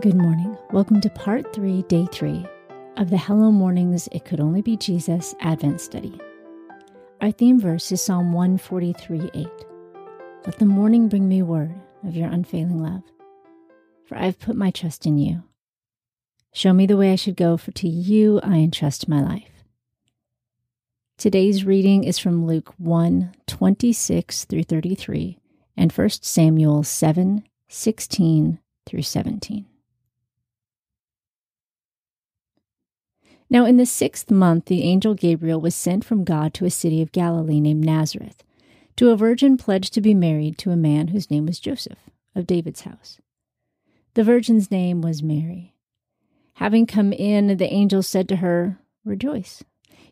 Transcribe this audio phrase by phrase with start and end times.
[0.00, 0.56] Good morning.
[0.70, 2.46] Welcome to part three, day three
[2.98, 6.20] of the Hello Mornings It Could Only Be Jesus Advent Study.
[7.20, 9.48] Our theme verse is Psalm 143 8.
[10.46, 11.74] Let the morning bring me word
[12.06, 13.02] of your unfailing love,
[14.06, 15.42] for I have put my trust in you.
[16.52, 19.64] Show me the way I should go, for to you I entrust my life.
[21.16, 25.40] Today's reading is from Luke 1 26 through 33
[25.76, 29.66] and 1 Samuel 7 16 through 17.
[33.50, 37.00] Now, in the sixth month, the angel Gabriel was sent from God to a city
[37.00, 38.42] of Galilee named Nazareth,
[38.96, 41.98] to a virgin pledged to be married to a man whose name was Joseph,
[42.34, 43.18] of David's house.
[44.14, 45.74] The virgin's name was Mary.
[46.54, 49.62] Having come in, the angel said to her, Rejoice,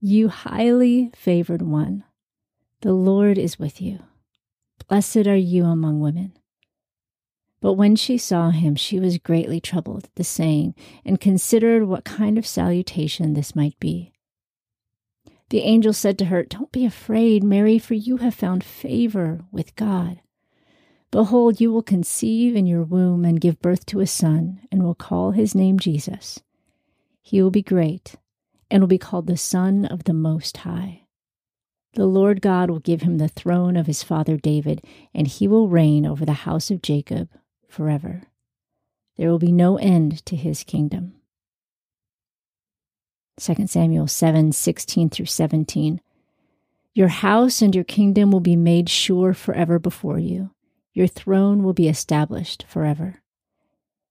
[0.00, 2.04] you highly favored one.
[2.80, 4.00] The Lord is with you.
[4.88, 6.32] Blessed are you among women.
[7.60, 12.04] But when she saw him, she was greatly troubled at the saying, and considered what
[12.04, 14.12] kind of salutation this might be.
[15.50, 19.76] The angel said to her, Don't be afraid, Mary, for you have found favor with
[19.76, 20.20] God.
[21.10, 24.94] Behold, you will conceive in your womb and give birth to a son, and will
[24.94, 26.40] call his name Jesus.
[27.20, 28.14] He will be great,
[28.70, 31.02] and will be called the Son of the Most High.
[31.94, 35.68] The Lord God will give him the throne of his father David, and he will
[35.68, 37.28] reign over the house of Jacob
[37.70, 38.22] forever.
[39.16, 41.14] There will be no end to his kingdom.
[43.38, 46.00] 2 Samuel 7 16 through 17.
[46.94, 50.50] Your house and your kingdom will be made sure forever before you.
[50.92, 53.22] Your throne will be established forever.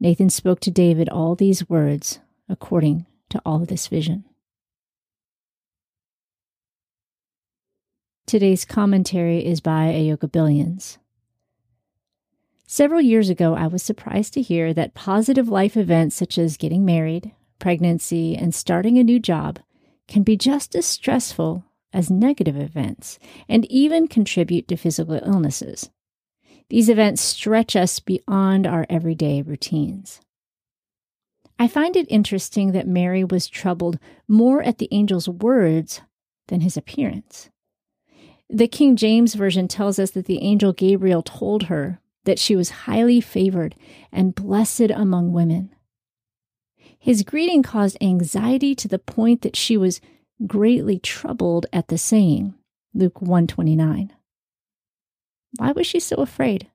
[0.00, 2.18] Nathan spoke to David all these words
[2.48, 4.24] according to all this vision.
[8.26, 10.98] Today's commentary is by Ayoka Billions.
[12.66, 16.84] Several years ago, I was surprised to hear that positive life events such as getting
[16.84, 19.58] married, pregnancy, and starting a new job
[20.08, 23.18] can be just as stressful as negative events
[23.48, 25.90] and even contribute to physical illnesses.
[26.70, 30.20] These events stretch us beyond our everyday routines.
[31.58, 36.00] I find it interesting that Mary was troubled more at the angel's words
[36.48, 37.50] than his appearance.
[38.48, 42.70] The King James Version tells us that the angel Gabriel told her that she was
[42.70, 43.74] highly favored
[44.12, 45.74] and blessed among women.
[46.98, 50.00] His greeting caused anxiety to the point that she was
[50.46, 52.54] greatly troubled at the saying.
[52.94, 54.12] Luke 129.
[55.58, 56.70] Why was she so afraid?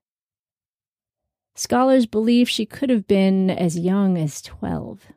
[1.55, 5.07] Scholars believe she could have been as young as 12.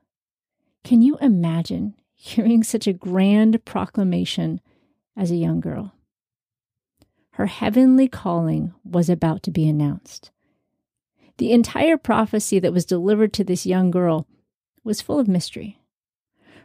[0.83, 4.61] Can you imagine hearing such a grand proclamation
[5.17, 5.93] as a young girl?
[7.33, 10.31] Her heavenly calling was about to be announced.
[11.39, 14.27] The entire prophecy that was delivered to this young girl
[14.85, 15.79] was full of mystery.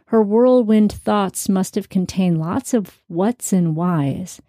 [0.06, 4.40] Her whirlwind thoughts must have contained lots of whats and whys,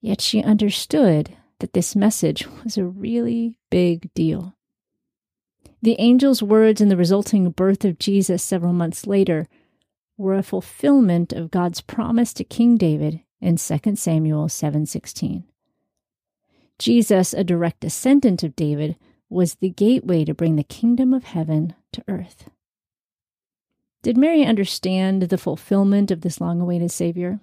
[0.00, 4.54] yet she understood that this message was a really big deal.
[5.82, 9.48] The angel's words and the resulting birth of Jesus several months later
[10.16, 15.44] were a fulfillment of God's promise to King David in 2 Samuel 7:16.
[16.78, 18.96] Jesus, a direct descendant of David,
[19.28, 22.48] was the gateway to bring the kingdom of heaven to earth.
[24.02, 27.40] Did Mary understand the fulfillment of this long awaited Savior?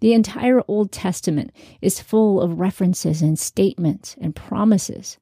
[0.00, 1.50] The entire Old Testament
[1.82, 5.18] is full of references and statements and promises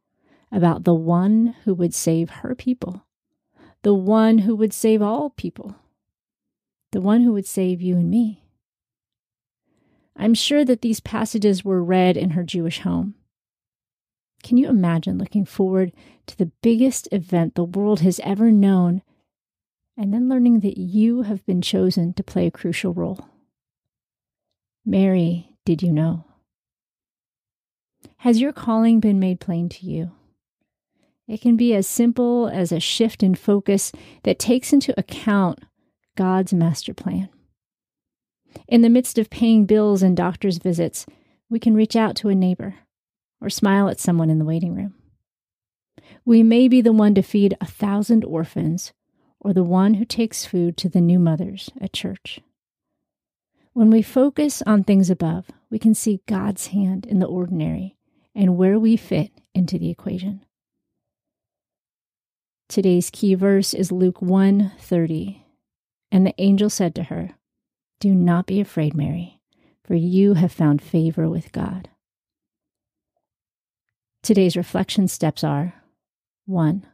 [0.52, 3.06] about the one who would save her people,
[3.82, 5.74] the one who would save all people,
[6.90, 8.41] the one who would save you and me.
[10.16, 13.14] I'm sure that these passages were read in her Jewish home.
[14.42, 15.92] Can you imagine looking forward
[16.26, 19.02] to the biggest event the world has ever known
[19.96, 23.28] and then learning that you have been chosen to play a crucial role?
[24.84, 26.24] Mary, did you know?
[28.18, 30.12] Has your calling been made plain to you?
[31.28, 33.92] It can be as simple as a shift in focus
[34.24, 35.60] that takes into account
[36.16, 37.28] God's master plan.
[38.68, 41.06] In the midst of paying bills and doctor's visits,
[41.48, 42.76] we can reach out to a neighbor
[43.40, 44.94] or smile at someone in the waiting room.
[46.24, 48.92] We may be the one to feed a thousand orphans
[49.40, 52.40] or the one who takes food to the new mothers at church.
[53.72, 57.96] When we focus on things above, we can see God's hand in the ordinary
[58.34, 60.44] and where we fit into the equation.
[62.68, 65.42] Today's key verse is Luke 1:30.
[66.10, 67.30] And the angel said to her,
[68.02, 69.40] do not be afraid, Mary,
[69.84, 71.88] for you have found favor with God.
[74.24, 75.74] Today's reflection steps are
[76.46, 76.84] 1.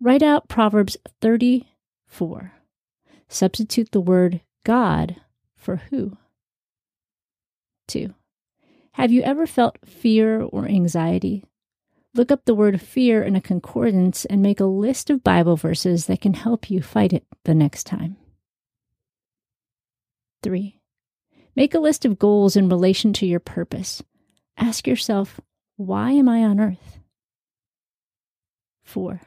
[0.00, 2.52] Write out Proverbs 34.
[3.28, 5.16] Substitute the word God
[5.56, 6.16] for who.
[7.88, 8.14] 2.
[8.92, 11.42] Have you ever felt fear or anxiety?
[12.14, 16.06] Look up the word fear in a concordance and make a list of Bible verses
[16.06, 18.16] that can help you fight it the next time.
[20.42, 20.80] 3.
[21.56, 24.02] Make a list of goals in relation to your purpose.
[24.56, 25.40] Ask yourself,
[25.76, 26.98] why am I on earth?
[28.84, 29.20] 4.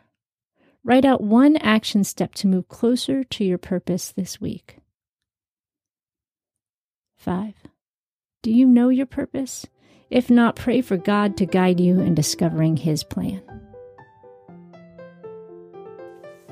[0.83, 4.77] Write out one action step to move closer to your purpose this week.
[7.17, 7.53] 5.
[8.41, 9.67] Do you know your purpose?
[10.09, 13.43] If not, pray for God to guide you in discovering His plan.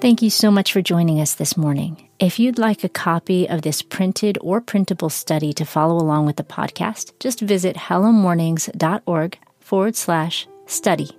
[0.02, 2.08] Thank you so much for joining us this morning.
[2.20, 6.38] If you'd like a copy of this printed or printable study to follow along with
[6.38, 11.19] the podcast, just visit hellomornings.org forward slash study.